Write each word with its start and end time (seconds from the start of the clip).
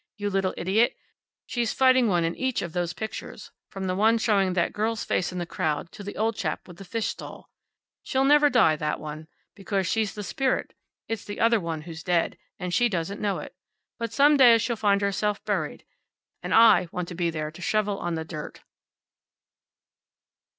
You 0.17 0.31
little 0.31 0.55
idiot, 0.57 0.95
she's 1.45 1.73
fighting 1.73 2.07
one 2.07 2.23
in 2.23 2.33
each 2.35 2.63
of 2.63 2.73
those 2.73 2.91
pictures, 2.91 3.51
from 3.69 3.85
the 3.85 3.93
one 3.93 4.17
showing 4.17 4.53
that 4.53 4.73
girl's 4.73 5.03
face 5.03 5.31
in 5.31 5.37
the 5.37 5.45
crowd, 5.45 5.91
to 5.91 6.01
the 6.03 6.17
old 6.17 6.35
chap 6.35 6.67
with 6.67 6.77
the 6.77 6.83
fish 6.85 7.09
stall. 7.09 7.51
She'll 8.01 8.25
never 8.25 8.49
die 8.49 8.75
that 8.77 8.99
one. 8.99 9.27
Because 9.53 9.85
she's 9.85 10.15
the 10.15 10.23
spirit. 10.23 10.73
It's 11.07 11.23
the 11.23 11.39
other 11.39 11.59
one 11.59 11.83
who's 11.83 12.01
dead 12.01 12.39
and 12.57 12.73
she 12.73 12.89
doesn't 12.89 13.21
know 13.21 13.37
it. 13.37 13.55
But 13.99 14.11
some 14.11 14.37
day 14.37 14.57
she'll 14.57 14.75
find 14.75 15.01
herself 15.01 15.45
buried. 15.45 15.85
And 16.41 16.51
I 16.51 16.87
want 16.91 17.07
to 17.09 17.13
be 17.13 17.29
there 17.29 17.51
to 17.51 17.61
shovel 17.61 17.99
on 17.99 18.15
the 18.15 18.25
dirt." 18.25 18.61